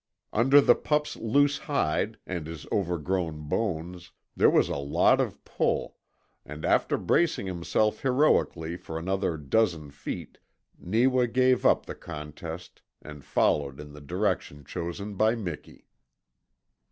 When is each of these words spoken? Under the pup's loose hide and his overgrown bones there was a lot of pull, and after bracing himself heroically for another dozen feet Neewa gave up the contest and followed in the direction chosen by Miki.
Under 0.33 0.61
the 0.61 0.73
pup's 0.73 1.15
loose 1.15 1.59
hide 1.59 2.17
and 2.25 2.47
his 2.47 2.65
overgrown 2.71 3.47
bones 3.47 4.11
there 4.35 4.49
was 4.49 4.67
a 4.67 4.75
lot 4.77 5.21
of 5.21 5.45
pull, 5.45 5.95
and 6.43 6.65
after 6.65 6.97
bracing 6.97 7.45
himself 7.45 7.99
heroically 8.01 8.77
for 8.77 8.97
another 8.97 9.37
dozen 9.37 9.91
feet 9.91 10.39
Neewa 10.79 11.27
gave 11.27 11.67
up 11.67 11.85
the 11.85 11.93
contest 11.93 12.81
and 13.03 13.23
followed 13.23 13.79
in 13.79 13.93
the 13.93 14.01
direction 14.01 14.63
chosen 14.65 15.13
by 15.13 15.35
Miki. 15.35 15.85